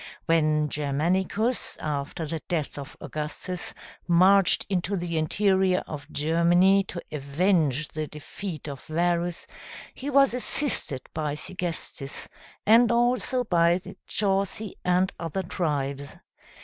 When 0.25 0.67
Germanicus, 0.67 1.77
after 1.77 2.25
the 2.25 2.41
death 2.49 2.79
of 2.79 2.97
Augustus, 2.99 3.75
marched 4.07 4.65
into 4.67 4.97
the 4.97 5.15
interior 5.15 5.83
of 5.85 6.11
Germany 6.11 6.83
to 6.85 7.03
avenge 7.11 7.89
the 7.89 8.07
defeat 8.07 8.67
of 8.67 8.83
Varus, 8.85 9.45
he 9.93 10.09
was 10.09 10.33
assisted 10.33 11.03
by 11.13 11.35
Segestes, 11.35 12.27
and 12.65 12.91
also 12.91 13.43
by 13.43 13.77
the 13.77 13.95
Chauci 14.07 14.73
and 14.83 15.13
other 15.19 15.43
tribes. 15.43 16.15